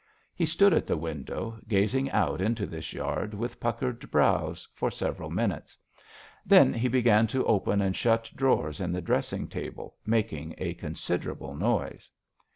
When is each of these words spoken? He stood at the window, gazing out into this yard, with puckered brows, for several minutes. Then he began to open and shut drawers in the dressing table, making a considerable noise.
He 0.33 0.47
stood 0.47 0.73
at 0.73 0.87
the 0.87 0.97
window, 0.97 1.59
gazing 1.67 2.09
out 2.09 2.41
into 2.41 2.65
this 2.65 2.91
yard, 2.91 3.35
with 3.35 3.59
puckered 3.59 4.09
brows, 4.09 4.67
for 4.73 4.89
several 4.89 5.29
minutes. 5.29 5.77
Then 6.43 6.73
he 6.73 6.87
began 6.87 7.27
to 7.27 7.45
open 7.45 7.81
and 7.81 7.95
shut 7.95 8.31
drawers 8.35 8.79
in 8.79 8.93
the 8.93 9.01
dressing 9.03 9.47
table, 9.47 9.97
making 10.03 10.55
a 10.57 10.73
considerable 10.73 11.53
noise. 11.53 12.09